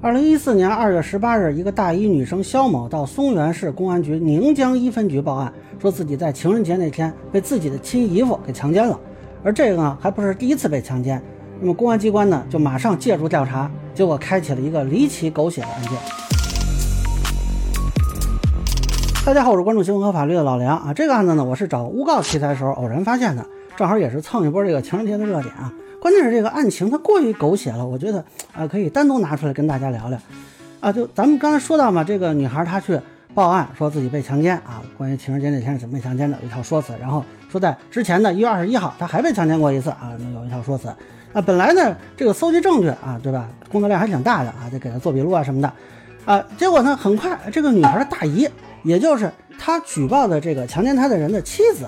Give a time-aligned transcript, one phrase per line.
[0.00, 8.96] 二零一四年二月十八日，一个大一女生肖某到松原市公安局宁江一分局报案，说自己在情人节那天被自己的亲姨夫给强奸了。
[9.42, 11.20] 而这个呢，还不是第一次被强奸。
[11.60, 15.92] 那么公安机关呢，就马上介入调查，结果开启了一个离奇狗血的案件。
[19.26, 20.94] 大家好，我是关注新闻和法律的老梁啊。
[20.94, 23.44] 这个案子呢，我是找诬告题材的时候偶然发现的，
[23.76, 25.74] 正好也是蹭一波这个情人节的热点啊。
[26.00, 28.24] 关键是这个案情它过于狗血了，我觉得
[28.54, 30.18] 啊可以单独拿出来跟大家聊聊，
[30.80, 32.98] 啊就咱们刚才说到嘛，这个女孩她去
[33.34, 40.88] 报案说自己被强奸啊，关于情人节那天是怎么被强奸的，有一套说辞，然后说在之前的一月二十一号她还被强奸过一次啊，有一套说辞，
[41.32, 45.72] 啊本来呢这个搜集证据啊对吧，工作量还挺大的啊，得给她做笔录啊什么的，
[46.24, 48.48] 啊结果呢很快这个女孩的大姨，
[48.84, 51.86] 也就是她举报的这个强奸她的人的妻子，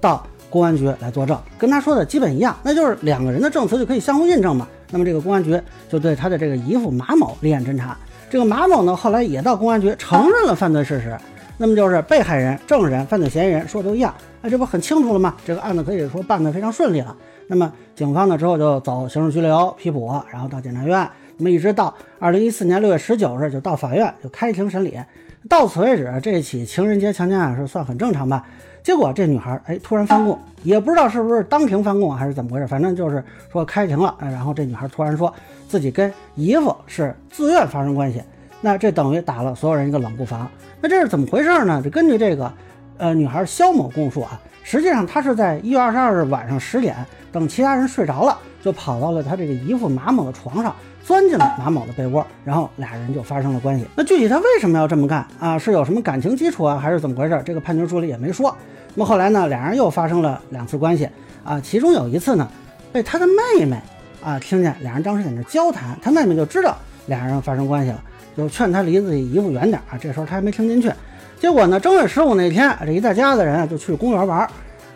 [0.00, 0.24] 到。
[0.50, 4.66] 公安局来作证，跟他说的基本一样，那就是两个人的证词就可以相互印证嘛。
[4.90, 7.96] 那么这个公安局就对他的这个姨父马某立案侦查。
[8.30, 11.16] 这个马某呢，后来也到公安局承认了犯罪事实。
[11.60, 15.34] 那么就是被害人、证人、犯罪嫌疑人说的都一样，哎，这不很清楚了吗？
[15.44, 17.14] 这个案子可以说办得非常顺利了。
[17.48, 24.96] 那么警方呢之后就走刑事拘留、批捕，然后到检察院，那么一直到二零一四年六月十九日就到法院就开庭审理。
[25.48, 28.44] 到此为止，这起情人节强奸案是算很正常吧？
[28.82, 35.32] 结果这女孩哎突然翻供，也不知道是不是当庭翻供还是怎么回事，反正就是说开庭了，然后这女孩突然说
[35.66, 38.22] 自己跟姨夫是自愿发生关系，
[38.60, 40.48] 那这等于打了所有人一个冷不防。
[40.80, 41.80] 那这是怎么回事呢？
[41.82, 42.52] 这根据这个
[42.98, 46.94] 呃女孩肖某供述啊，实际上她是在一月二十二日晚上十点，
[47.32, 50.74] 等其他人睡着了，就跑到了她这个姨父马某的床上，
[51.08, 53.86] 钻进了马某的被窝，然后俩人就发生了关系。
[53.96, 55.58] 那具体他为什么要这么干啊？
[55.58, 57.42] 是有什么感情基础啊，还是怎么回事？
[57.46, 58.54] 这个判决书里也没说。
[58.94, 61.08] 那么后来呢，俩人又发生了两次关系
[61.42, 62.46] 啊，其中有一次呢，
[62.92, 63.80] 被他的妹妹
[64.22, 66.76] 啊听见俩人当时在那交谈，他妹妹就知道
[67.06, 68.04] 俩人发生关系了，
[68.36, 69.96] 就劝他离自己姨夫远点啊。
[69.98, 70.92] 这时候他还没听进去，
[71.40, 74.46] 结果呢，正月十五那天，这一大家子人啊就去公园玩，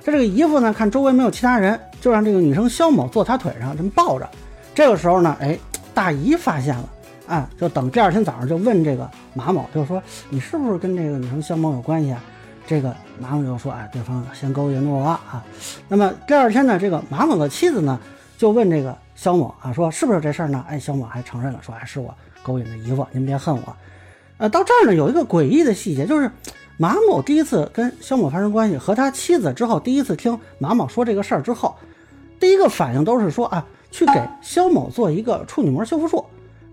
[0.04, 4.28] 他这个姨夫呢看周围没有其他人，就让这个女生肖某坐他腿上这么抱着。
[4.74, 5.58] 这个时候呢，哎，
[5.94, 6.88] 大姨发现了
[7.26, 12.22] 啊，就等第二天早上就问这个马某，就说你是不是跟这个女生肖某有关系啊？
[12.66, 15.44] 这个马某就说：“哎，对方先勾引我啊。”
[15.88, 17.98] 那么第二天呢，这个马某的妻子呢
[18.38, 23.76] 就问这个肖某啊，说：“是不是这事儿呢？”哎，肖某还承认了，说：“哎，是我勾引的姨夫，您别恨我。”
[24.38, 26.30] 呃，到这儿呢有一个诡异的细节，就是
[26.76, 31.76] 马某第一次跟肖某发生关系，和他妻子之后第一次听马某说这个事儿之后，
[32.40, 36.24] 第一个反应都是说啊，去给肖某做一个处女膜修复术。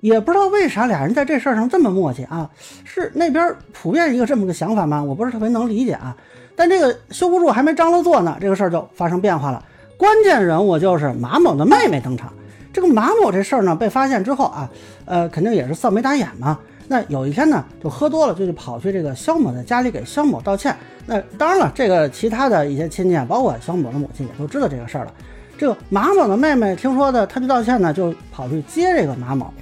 [0.02, 2.50] 也不知道为啥俩人在这事儿上这么默契啊？
[2.86, 5.04] 是那边普遍一个这么个想法吗？
[5.04, 6.16] 我不是特别能理解啊。
[6.56, 9.64] 但这个修复术还没张罗做呢，这个事儿就发生变化了。
[9.98, 12.32] 关键人物就是马某的妹妹登场。
[12.72, 14.70] 这个马某这事儿呢被发现之后啊，
[15.04, 16.58] 呃，肯定也是臊眉打眼嘛。
[16.88, 20.74] 那有一天呢，就喝多了，就去跑去这个肖某的家里给肖某道歉。
[21.06, 25.14] 那当然了，这个其他的一些亲戚，包括肖某的母亲也都知道这个事儿了。
[25.60, 29.54] 这个马某的妹妹听说的，他去道歉呢，就跑去接这个马某。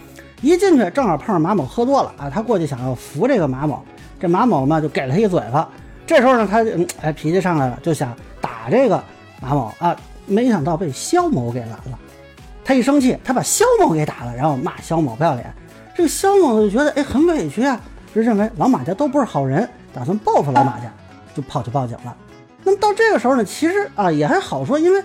[0.41, 3.83] 一进去正好碰上马某喝多了啊，他过去想要扶这个马某，
[4.19, 5.67] 这马某嘛就给了他一嘴巴。
[6.05, 6.63] 这时候呢，他
[7.01, 9.03] 哎脾气上来了，就想打这个
[9.41, 9.97] 马某啊，
[10.27, 11.97] 没想到被肖某给拦了。
[12.63, 15.51] 他一生气，他把肖某给打了，然后骂肖某不要脸。
[15.95, 17.81] 这个肖某就觉得哎很委屈啊，
[18.13, 20.93] 就认为老马家都不是好人，打算报复老马家，
[21.33, 22.15] 就跑去报警了。
[22.63, 25.01] 那么到这个时候呢，其实啊也还好说，因为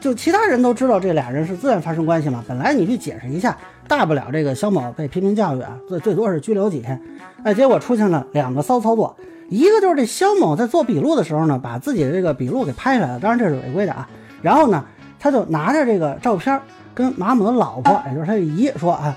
[0.00, 3.56] 就其他人都知道这俩人是自愿发生关系嘛，本来你去解释一下。
[3.86, 7.00] 大不了这个肖某被批评教育啊，最最多是拘留几天。
[7.42, 9.16] 哎，结果出现了两个骚操作，
[9.48, 14.08] 一个就是这肖某在做笔录的时候呢，把自己的这个笔录给拍下来了，当然这是违规的啊。
[14.42, 14.84] 然后呢，
[15.18, 16.60] 他就拿着这个照片
[16.94, 19.16] 跟马某的老婆，也就是他的姨说啊，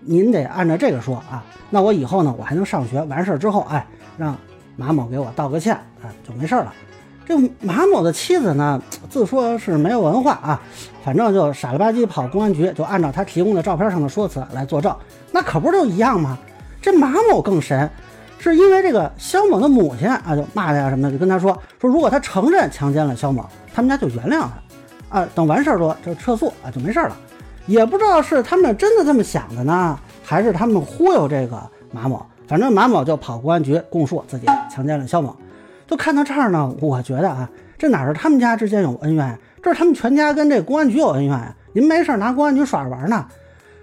[0.00, 3.02] 您得按照这个说啊，那我以后呢，我还能上学。
[3.02, 3.86] 完事儿之后，哎，
[4.16, 4.34] 让
[4.74, 6.72] 马某给我道个歉啊，就没事了。
[7.26, 10.60] 这马某的妻子呢，自说是没有文化啊，
[11.04, 14.94] 反正就傻了吧唧跑公安局，就按照他提供的照片上的说辞来作证，
[15.30, 16.36] 那可不就一样吗？
[16.80, 17.88] 这马某更神，
[18.38, 24.40] 是因为这个肖某的母亲啊，就骂他呀什么的，就跟他说说，如果他承认强奸了肖某，他们家就原谅
[25.10, 27.16] 他啊，等完事儿了就撤诉啊，就没事了。
[27.66, 35.36] 也不知道是他们真的这么想的呢，还是他们忽悠这个马某，反正马某就跑公安局供述自己强奸了肖某。
[35.92, 37.46] 就看到这儿呢，我觉得啊，
[37.76, 41.54] 这哪是他们家之间有恩怨，这是他们全家跟这公安局有恩怨！
[41.74, 43.26] 您没事拿公安局耍着玩呢。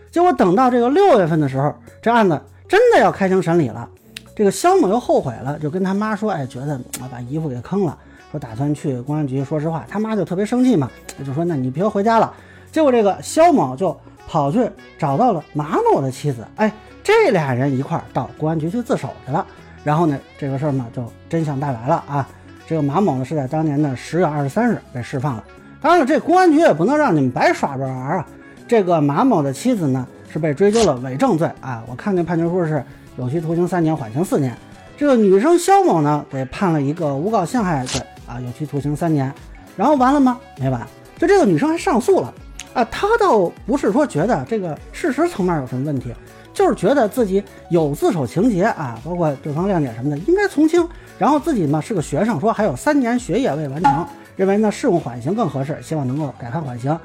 [0.09, 1.71] 结果等到这个六月份的时候，
[2.01, 3.87] 这案子真的要开庭审理了。
[4.35, 6.79] 这个肖某又后悔了，就跟他妈说：“哎，觉得
[7.11, 7.95] 把姨夫给坑了，
[8.31, 10.89] 说打算去公安局说实话。”他妈就特别生气嘛，
[11.23, 12.33] 就说：“那你别回家了。”
[12.73, 13.95] 结果这个肖某就
[14.27, 14.67] 跑去
[14.97, 16.73] 找到了马某的妻子，哎，
[17.03, 19.45] 这俩人一块儿到公安局去自首去了。
[19.83, 22.27] 然后呢，这个事儿呢就真相大白了啊！
[22.67, 25.43] 这个马某呢是在当年的十月二十三日被释放了。
[25.81, 28.27] 当然了，这公安局也不能让你们白耍着玩啊！
[28.67, 32.83] 这个马某的妻子呢是被追究了伪证罪啊，我看那判决书是
[33.17, 34.55] 有期徒刑三年，缓刑四年。
[34.97, 39.33] 这个女生肖某呢被判了一个诬告陷害罪啊，有期徒刑三年。
[39.77, 40.37] 然后完了吗？
[40.59, 40.85] 没完，
[41.17, 42.33] 就这个女生还上诉了
[42.73, 42.83] 啊！
[42.91, 46.13] 她倒不是说觉得这个事实层面有什么问题。
[46.59, 50.85] 就是觉得自己有自首情节啊，包括对方谅解什么的，应该从轻。
[51.17, 56.99] 然后自己呢是个学生，说还有三年学业未完成，认为呢适用缓刑更合适，希望能够改判缓刑。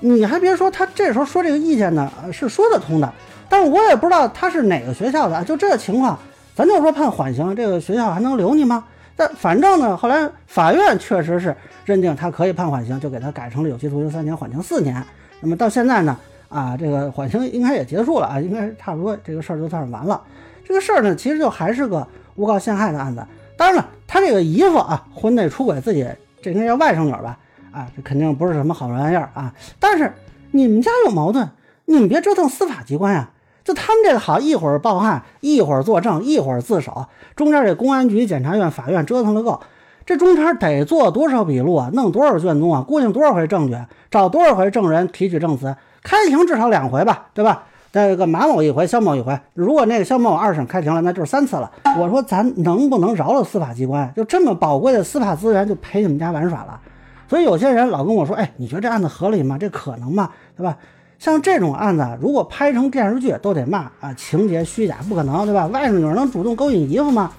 [0.00, 3.12] 你还别说，他这时候说这个意见呢，是说得通的。
[3.48, 6.18] 但是我也不知道他是哪个学校的，就这情况，
[6.56, 8.82] 咱就说判缓刑，这个学校还能留你吗？
[9.14, 11.54] 但反正呢，后来法院确实是
[11.84, 15.00] 认定他可以判缓刑，就给他改成了有期徒刑三年，缓刑四年。
[15.40, 16.18] 那么到现在呢？
[16.50, 20.20] 啊，这个缓刑应该也结束了啊，应该差不多这个事儿就算是完了。
[20.62, 23.24] 这个事儿呢，其实就还是个诬告陷害的案子。
[23.56, 26.06] 当然了，他这个姨夫啊，婚内出轨自己，
[26.42, 27.38] 这应该叫外甥女吧？
[27.72, 29.54] 啊，这肯定不是什么好玩意儿啊。
[29.78, 30.12] 但是
[30.50, 31.48] 你们家有矛盾，
[31.86, 33.30] 你们别折腾司法机关呀。
[33.62, 37.06] 就他们这个好，一会儿报案，一会儿作证，一会儿自首，
[37.36, 39.60] 中间这公安局、检察院、法院折腾了够。
[40.06, 41.90] 这中间得做多少笔录啊？
[41.92, 42.82] 弄多少卷宗啊？
[42.82, 43.76] 估计多少回证据？
[44.10, 45.76] 找多少回证人提取证词？
[46.02, 47.64] 开庭至少两回吧，对吧？
[47.92, 49.36] 那个马某一回，肖某一回。
[49.52, 51.70] 如果那个肖某二审开庭了，那就是三次了。
[51.98, 54.12] 我说咱能不能饶了司法机关？
[54.14, 56.80] 就这么宝贵的司法资源就陪你们家玩耍了？
[57.28, 59.58] 所以有些人老跟我说，哎，你觉得这案子合理吗？
[59.58, 60.30] 这可能吗？
[60.56, 60.76] 对吧？
[61.18, 65.66] 像这种案子，如果拍成电视剧，都得骂啊，情节虚假，不可能，对吧？
[65.66, 67.32] 外甥女能主动勾引姨夫吗？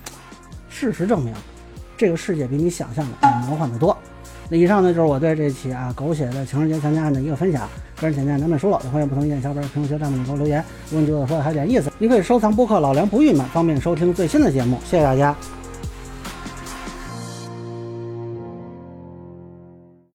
[0.67, 1.33] 事实证明，
[1.97, 3.97] 这个世界比你想象的要魔幻的多。
[4.49, 7.67] 那以上呢就是我对这起啊狗血的情人节强奸案的一个分享。
[8.01, 10.63] 个人浅见难免疏漏，欢迎不同意见小伙伴评论区弹幕里给我留言。
[10.89, 14.79] 如果你觉得我说的还有点意思，你可以收藏播客老梁不郁闷，方便收听最新的节目。
[14.83, 15.35] 谢谢大家。